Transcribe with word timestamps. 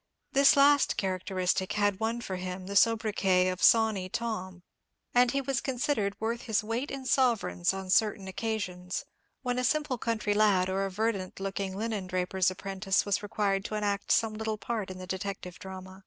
This 0.31 0.57
last 0.57 0.97
characteristic 0.97 1.73
had 1.73 1.99
won 1.99 2.21
for 2.21 2.37
him 2.37 2.65
the 2.65 2.75
sobriquet 2.75 3.49
of 3.49 3.61
Sawney 3.61 4.09
Tom, 4.09 4.63
and 5.13 5.29
he 5.29 5.41
was 5.41 5.61
considered 5.61 6.19
worth 6.19 6.41
his 6.41 6.63
weight 6.63 6.89
in 6.89 7.05
sovereigns 7.05 7.71
on 7.71 7.91
certain 7.91 8.27
occasions, 8.27 9.05
when 9.43 9.59
a 9.59 9.63
simple 9.63 9.99
country 9.99 10.33
lad 10.33 10.69
or 10.71 10.85
a 10.85 10.89
verdant 10.89 11.39
looking 11.39 11.77
linen 11.77 12.07
draper's 12.07 12.49
apprentice 12.49 13.05
was 13.05 13.21
required 13.21 13.63
to 13.65 13.75
enact 13.75 14.11
some 14.11 14.33
little 14.33 14.57
part 14.57 14.89
in 14.89 14.97
the 14.97 15.05
detective 15.05 15.59
drama. 15.59 15.99